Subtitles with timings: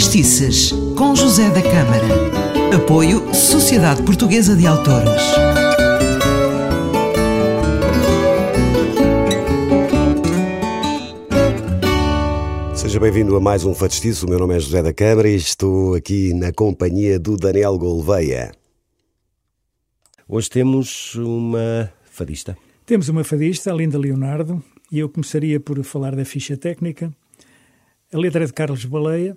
[0.00, 2.74] Facestices, com José da Câmara.
[2.74, 5.22] Apoio Sociedade Portuguesa de Autores.
[12.74, 14.24] Seja bem-vindo a mais um Facestiço.
[14.24, 18.52] O meu nome é José da Câmara e estou aqui na companhia do Daniel Gouveia.
[20.26, 22.56] Hoje temos uma fadista.
[22.86, 27.14] Temos uma fadista, a Linda Leonardo, e eu começaria por falar da ficha técnica.
[28.10, 29.36] A letra é de Carlos Baleia,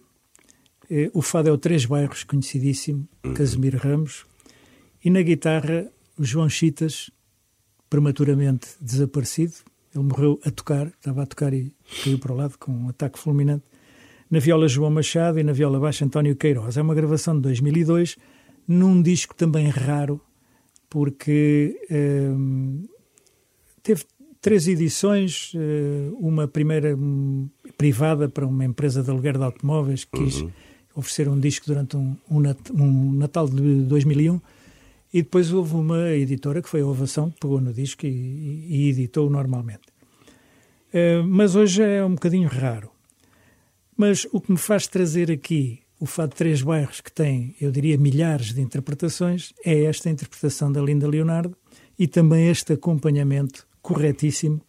[1.13, 3.33] o fado é o Três Bairros, conhecidíssimo, uhum.
[3.33, 4.25] Casimiro Ramos,
[5.03, 7.09] e na guitarra o João Chitas,
[7.89, 9.53] prematuramente desaparecido,
[9.95, 13.19] ele morreu a tocar, estava a tocar e caiu para o lado com um ataque
[13.19, 13.63] fulminante.
[14.29, 16.75] Na viola João Machado e na viola baixa António Queiroz.
[16.75, 18.17] É uma gravação de 2002,
[18.67, 20.19] num disco também raro,
[20.89, 22.83] porque um,
[23.83, 24.05] teve
[24.41, 30.19] três edições, eh, uma primeira um, privada para uma empresa de aluguer de automóveis que
[30.19, 30.51] quis uhum.
[30.95, 34.39] Oferecer um disco durante um, um, Natal de 2001
[35.13, 38.89] e depois houve uma editora que foi a Ovação, que pegou no disco e, e
[38.89, 39.81] editou normalmente.
[40.93, 42.89] Uh, mas hoje é um bocadinho raro.
[43.95, 47.71] Mas o que me faz trazer aqui o Fado de Três Bairros, que tem, eu
[47.71, 51.55] diria, milhares de interpretações, é esta interpretação da Linda Leonardo
[51.97, 54.59] e também este acompanhamento corretíssimo,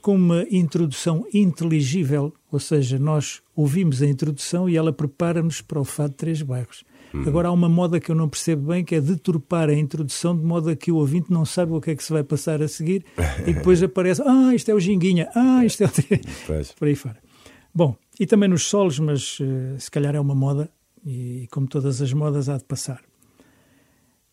[0.00, 5.84] com uma introdução inteligível, ou seja, nós ouvimos a introdução e ela prepara-nos para o
[5.84, 6.84] fado de três bairros.
[7.14, 7.22] Hum.
[7.26, 10.42] Agora há uma moda que eu não percebo bem, que é deturpar a introdução de
[10.42, 12.68] modo a que o ouvinte não sabe o que é que se vai passar a
[12.68, 13.04] seguir
[13.46, 16.74] e depois aparece, ah, isto é o Ginguinha, ah, isto é o...
[16.78, 17.18] por aí fora.
[17.74, 20.70] Bom, e também nos solos, mas uh, se calhar é uma moda
[21.04, 23.02] e como todas as modas há de passar.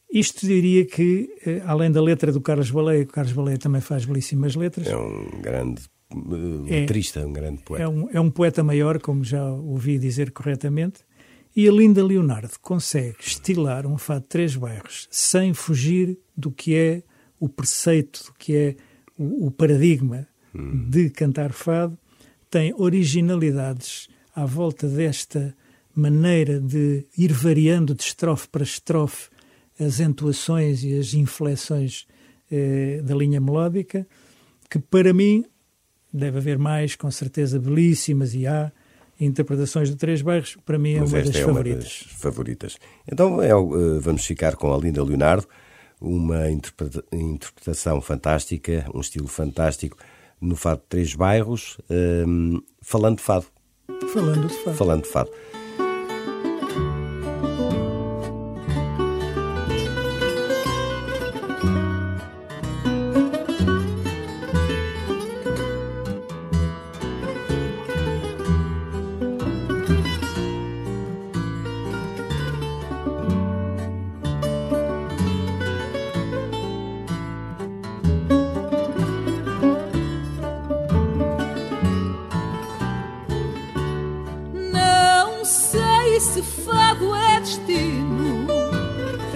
[0.09, 4.05] Isto diria que, eh, além da letra do Carlos Baleia, o Carlos Baleia também faz
[4.05, 4.87] belíssimas letras.
[4.87, 7.83] É um grande eh, letrista, é, um grande poeta.
[7.83, 11.01] É um, é um poeta maior, como já ouvi dizer corretamente.
[11.55, 16.75] E a Linda Leonardo consegue estilar um fado de três bairros sem fugir do que
[16.75, 17.03] é
[17.39, 18.75] o preceito, do que é
[19.17, 20.89] o, o paradigma hum.
[20.89, 21.97] de cantar fado.
[22.49, 25.55] Tem originalidades à volta desta
[25.95, 29.29] maneira de ir variando de estrofe para estrofe
[29.79, 32.07] as entoações e as inflexões
[32.51, 34.07] eh, da linha melódica,
[34.69, 35.45] que para mim
[36.13, 38.71] deve haver mais, com certeza, belíssimas e há
[39.19, 42.01] interpretações de Três Bairros, para mim é Mas uma das é favoritas.
[42.01, 42.77] Uma das favoritas.
[43.11, 45.47] Então é, uh, vamos ficar com a Linda Leonardo,
[45.99, 49.97] uma interpretação fantástica, um estilo fantástico
[50.39, 51.77] no Fado de Três Bairros,
[52.27, 53.45] um, falando de fado.
[54.11, 54.77] Falando de fado.
[54.77, 55.31] Falando de fado.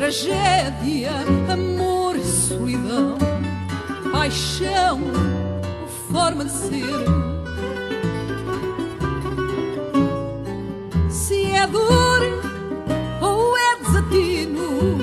[0.07, 1.11] Tragédia,
[1.51, 3.17] amor solidão,
[4.09, 5.01] paixão,
[6.09, 6.85] forma de ser.
[11.09, 12.21] Se é dor
[13.21, 14.97] ou é desatino,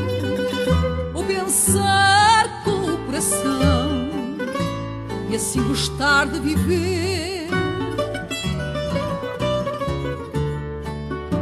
[1.12, 4.08] ou pensar com o coração
[5.28, 7.48] e assim gostar de viver.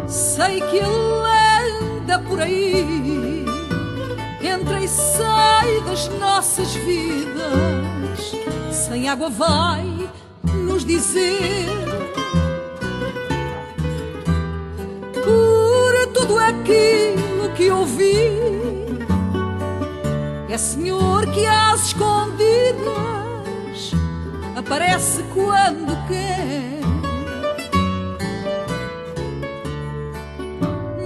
[0.09, 1.13] Sei que ele
[2.03, 3.22] anda por aí
[4.43, 8.33] entra e sai das nossas vidas.
[8.71, 10.11] Sem água vai
[10.45, 11.67] nos dizer
[15.25, 18.43] por tudo aquilo que ouvi.
[20.49, 22.83] É Senhor que às escondidas
[24.57, 26.83] aparece quando quer.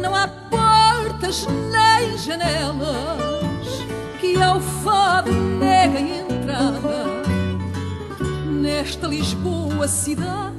[0.00, 2.95] Não há portas nem janelas
[4.46, 7.04] que ao fado nega entrada
[8.46, 10.54] nesta Lisboa cidade.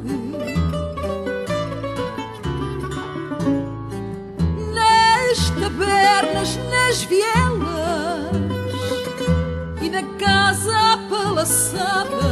[4.74, 8.28] Nas tabernas, nas vielas
[9.82, 12.28] e na casa palaçada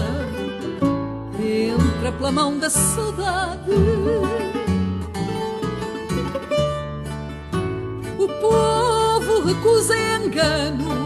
[1.40, 3.72] entra pela mão da saudade.
[8.20, 11.05] O povo recusa engano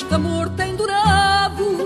[0.00, 1.76] este amor tem durado.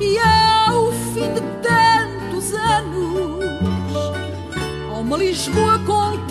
[0.00, 3.44] E ao fim de tantos anos,
[4.88, 6.27] há uma Lisboa com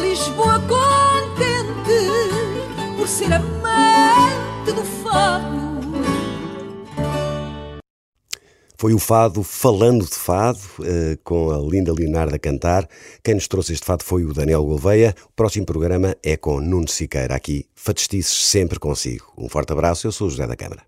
[0.00, 2.00] Lisboa contente
[2.96, 5.60] por ser amante do fado.
[8.76, 12.88] Foi o fado Falando de Fado, eh, com a linda Leonardo a cantar.
[13.22, 15.14] Quem nos trouxe este fado foi o Daniel Gouveia.
[15.28, 19.26] O próximo programa é com Nuno Siqueira, aqui, Fatestices sempre consigo.
[19.36, 20.82] Um forte abraço, eu sou o José da Câmara.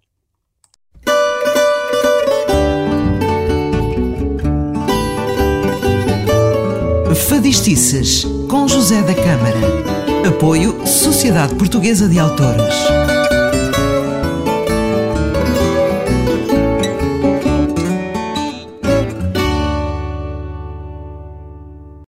[7.29, 10.28] Fadistices, com José da Câmara.
[10.28, 12.75] Apoio Sociedade Portuguesa de Autores.